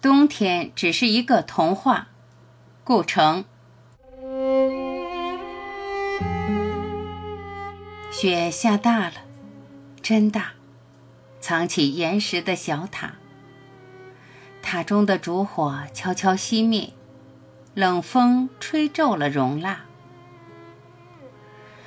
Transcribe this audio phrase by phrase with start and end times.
[0.00, 2.08] 冬天只是一个童话。
[2.84, 3.44] 顾城。
[8.12, 9.14] 雪下大了，
[10.00, 10.52] 真大，
[11.40, 13.14] 藏起岩石的小塔。
[14.62, 16.92] 塔中的烛火悄悄熄灭，
[17.74, 19.84] 冷风吹皱了熔蜡。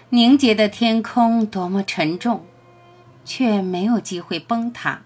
[0.09, 2.45] 凝结的天空多么沉重，
[3.23, 5.03] 却没有机会崩塌。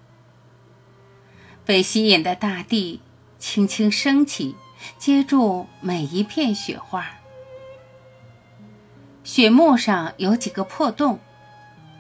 [1.66, 3.02] 被吸引的大地
[3.40, 4.56] 轻轻升起，
[4.98, 7.08] 接住每一片雪花。
[9.24, 11.20] 雪幕上有几个破洞，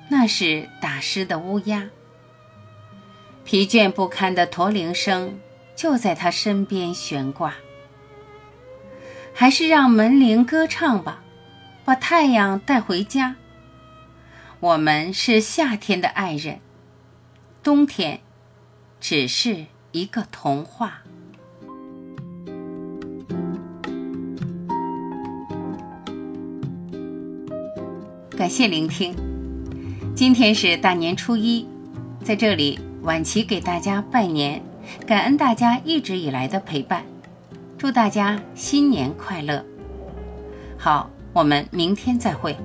[0.09, 1.89] 那是打湿的乌鸦。
[3.43, 5.39] 疲倦不堪的驼铃声
[5.75, 7.55] 就在他身边悬挂。
[9.33, 11.23] 还是让门铃歌唱吧，
[11.83, 13.35] 把太阳带回家。
[14.59, 16.61] 我们是夏天的爱人，
[17.61, 18.21] 冬天。
[18.99, 21.01] 只是一个童话。
[28.37, 29.15] 感谢聆听，
[30.13, 31.67] 今天是大年初一，
[32.21, 34.61] 在这里晚琪给大家拜年，
[35.07, 37.05] 感恩大家一直以来的陪伴，
[37.77, 39.63] 祝大家新年快乐。
[40.77, 42.55] 好，我们明天再会。